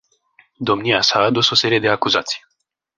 Domnia 0.69 0.99
sa 1.09 1.15
a 1.19 1.27
adus 1.29 1.51
o 1.55 1.61
serie 1.63 1.79
de 1.83 1.89
acuzații. 1.97 2.45